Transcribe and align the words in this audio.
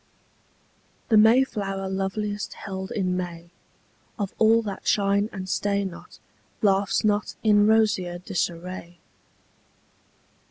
The 1.09 1.17
Mayflower 1.17 1.87
loveliest 1.87 2.53
held 2.53 2.89
in 2.89 3.15
May 3.15 3.51
Of 4.17 4.33
all 4.39 4.63
that 4.63 4.87
shine 4.87 5.29
and 5.31 5.47
stay 5.47 5.85
not 5.85 6.17
Laughs 6.63 7.03
not 7.03 7.35
in 7.43 7.67
rosier 7.67 8.17
disarray. 8.17 8.97